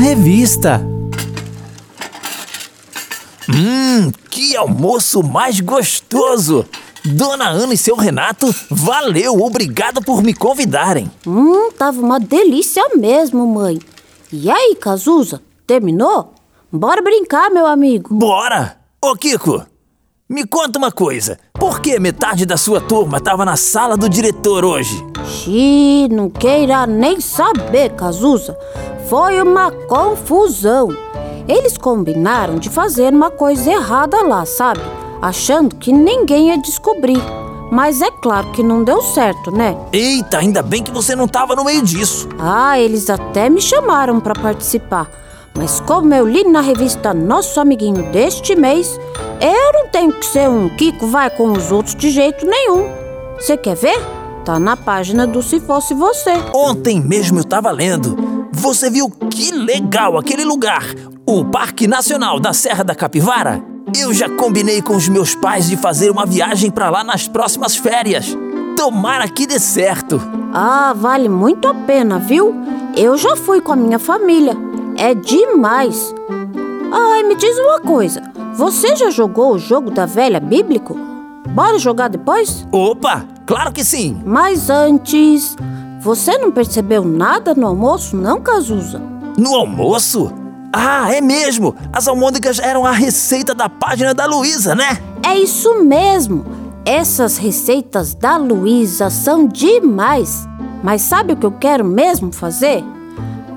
revista. 0.00 0.80
Hum, 3.48 4.10
que 4.30 4.56
almoço 4.56 5.22
mais 5.22 5.60
gostoso! 5.60 6.66
Dona 7.04 7.48
Ana 7.48 7.74
e 7.74 7.78
seu 7.78 7.96
Renato, 7.96 8.54
valeu, 8.70 9.40
obrigado 9.40 10.02
por 10.02 10.22
me 10.22 10.34
convidarem. 10.34 11.10
Hum, 11.26 11.70
tava 11.72 12.00
uma 12.00 12.18
delícia 12.18 12.82
mesmo, 12.96 13.46
mãe. 13.46 13.78
E 14.32 14.50
aí, 14.50 14.74
Cazuza, 14.76 15.42
terminou? 15.66 16.34
Bora 16.72 17.02
brincar, 17.02 17.50
meu 17.50 17.66
amigo. 17.66 18.14
Bora! 18.14 18.78
Ô, 19.02 19.14
Kiko, 19.16 19.64
me 20.30 20.46
conta 20.46 20.78
uma 20.78 20.92
coisa. 20.92 21.36
Por 21.54 21.80
que 21.80 21.98
metade 21.98 22.46
da 22.46 22.56
sua 22.56 22.80
turma 22.80 23.20
tava 23.20 23.44
na 23.44 23.56
sala 23.56 23.96
do 23.96 24.08
diretor 24.08 24.64
hoje? 24.64 25.04
Xiii, 25.24 26.08
não 26.08 26.30
queira 26.30 26.86
nem 26.86 27.20
saber, 27.20 27.90
Cazuza. 27.96 28.56
Foi 29.08 29.42
uma 29.42 29.72
confusão. 29.72 30.88
Eles 31.48 31.76
combinaram 31.76 32.60
de 32.60 32.70
fazer 32.70 33.12
uma 33.12 33.28
coisa 33.28 33.72
errada 33.72 34.22
lá, 34.22 34.46
sabe? 34.46 34.80
Achando 35.20 35.74
que 35.74 35.92
ninguém 35.92 36.50
ia 36.50 36.58
descobrir. 36.58 37.20
Mas 37.72 38.00
é 38.00 38.10
claro 38.12 38.52
que 38.52 38.62
não 38.62 38.84
deu 38.84 39.02
certo, 39.02 39.50
né? 39.50 39.76
Eita, 39.92 40.38
ainda 40.38 40.62
bem 40.62 40.82
que 40.84 40.92
você 40.92 41.16
não 41.16 41.26
tava 41.26 41.56
no 41.56 41.64
meio 41.64 41.82
disso. 41.82 42.28
Ah, 42.38 42.78
eles 42.78 43.10
até 43.10 43.50
me 43.50 43.60
chamaram 43.60 44.20
para 44.20 44.34
participar. 44.40 45.10
Mas 45.56 45.80
como 45.80 46.14
eu 46.14 46.26
li 46.26 46.44
na 46.44 46.60
revista 46.60 47.12
Nosso 47.12 47.60
Amiguinho 47.60 48.10
deste 48.12 48.54
mês, 48.54 48.98
eu 49.40 49.72
não 49.72 49.88
tenho 49.88 50.12
que 50.12 50.24
ser 50.24 50.48
um 50.48 50.68
Kiko 50.68 51.06
vai 51.06 51.28
com 51.30 51.52
os 51.52 51.72
outros 51.72 51.94
de 51.94 52.10
jeito 52.10 52.46
nenhum. 52.46 52.88
Você 53.36 53.56
quer 53.56 53.76
ver? 53.76 53.98
Tá 54.44 54.58
na 54.58 54.76
página 54.76 55.26
do 55.26 55.42
Se 55.42 55.60
Fosse 55.60 55.92
Você. 55.94 56.32
Ontem 56.54 57.00
mesmo 57.00 57.40
eu 57.40 57.44
tava 57.44 57.70
lendo. 57.70 58.16
Você 58.52 58.90
viu 58.90 59.10
que 59.10 59.50
legal 59.52 60.18
aquele 60.18 60.44
lugar? 60.44 60.84
O 61.26 61.44
Parque 61.44 61.86
Nacional 61.86 62.40
da 62.40 62.52
Serra 62.52 62.82
da 62.82 62.94
Capivara? 62.94 63.62
Eu 63.96 64.14
já 64.14 64.28
combinei 64.28 64.80
com 64.80 64.94
os 64.94 65.08
meus 65.08 65.34
pais 65.34 65.68
de 65.68 65.76
fazer 65.76 66.10
uma 66.10 66.24
viagem 66.24 66.70
para 66.70 66.90
lá 66.90 67.02
nas 67.02 67.26
próximas 67.26 67.76
férias. 67.76 68.36
Tomara 68.76 69.28
que 69.28 69.46
dê 69.46 69.58
certo. 69.58 70.20
Ah, 70.52 70.92
vale 70.96 71.28
muito 71.28 71.68
a 71.68 71.74
pena, 71.74 72.18
viu? 72.18 72.54
Eu 72.96 73.16
já 73.16 73.36
fui 73.36 73.60
com 73.60 73.72
a 73.72 73.76
minha 73.76 73.98
família. 73.98 74.56
É 75.00 75.14
demais. 75.14 76.14
Ai, 76.92 77.22
me 77.22 77.34
diz 77.34 77.56
uma 77.56 77.80
coisa. 77.80 78.20
Você 78.54 78.94
já 78.94 79.08
jogou 79.08 79.54
o 79.54 79.58
jogo 79.58 79.90
da 79.90 80.04
velha 80.04 80.38
bíblico? 80.38 80.94
Bora 81.54 81.78
jogar 81.78 82.08
depois? 82.08 82.66
Opa, 82.70 83.24
claro 83.46 83.72
que 83.72 83.82
sim. 83.82 84.20
Mas 84.26 84.68
antes, 84.68 85.56
você 86.02 86.36
não 86.36 86.52
percebeu 86.52 87.02
nada 87.02 87.54
no 87.54 87.66
almoço, 87.66 88.14
não, 88.14 88.42
Cazuza? 88.42 89.00
No 89.38 89.54
almoço? 89.54 90.30
Ah, 90.70 91.10
é 91.10 91.22
mesmo! 91.22 91.74
As 91.90 92.06
almôndegas 92.06 92.58
eram 92.58 92.84
a 92.84 92.92
receita 92.92 93.54
da 93.54 93.70
página 93.70 94.12
da 94.12 94.26
Luísa, 94.26 94.74
né? 94.74 94.98
É 95.26 95.34
isso 95.34 95.82
mesmo! 95.82 96.44
Essas 96.84 97.38
receitas 97.38 98.14
da 98.14 98.36
Luísa 98.36 99.08
são 99.08 99.48
demais! 99.48 100.46
Mas 100.82 101.00
sabe 101.00 101.32
o 101.32 101.36
que 101.36 101.46
eu 101.46 101.52
quero 101.52 101.86
mesmo 101.86 102.30
fazer? 102.30 102.84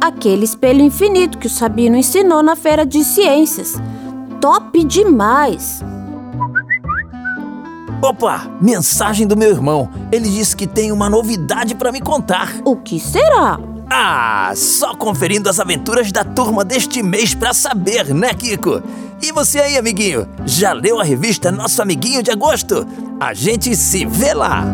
Aquele 0.03 0.43
espelho 0.43 0.81
infinito 0.81 1.37
que 1.37 1.47
o 1.47 1.49
Sabino 1.49 1.95
ensinou 1.95 2.43
na 2.43 2.57
feira 2.57 2.85
de 2.85 3.05
ciências. 3.05 3.75
Top 4.41 4.83
demais! 4.83 5.81
Opa, 8.01 8.51
mensagem 8.59 9.25
do 9.25 9.37
meu 9.37 9.49
irmão. 9.51 9.89
Ele 10.11 10.27
disse 10.27 10.57
que 10.57 10.67
tem 10.67 10.91
uma 10.91 11.09
novidade 11.09 11.73
para 11.73 11.89
me 11.89 12.01
contar. 12.01 12.53
O 12.65 12.75
que 12.75 12.99
será? 12.99 13.57
Ah, 13.89 14.51
só 14.57 14.93
conferindo 14.93 15.49
as 15.49 15.57
aventuras 15.57 16.11
da 16.11 16.25
turma 16.25 16.65
deste 16.65 17.01
mês 17.01 17.33
pra 17.33 17.53
saber, 17.53 18.13
né, 18.13 18.33
Kiko? 18.33 18.83
E 19.21 19.31
você 19.31 19.61
aí, 19.61 19.77
amiguinho? 19.77 20.27
Já 20.45 20.73
leu 20.73 20.99
a 20.99 21.03
revista 21.05 21.49
Nosso 21.49 21.81
Amiguinho 21.81 22.21
de 22.21 22.29
Agosto? 22.29 22.85
A 23.21 23.33
gente 23.33 23.73
se 23.73 24.05
vê 24.05 24.33
lá! 24.33 24.65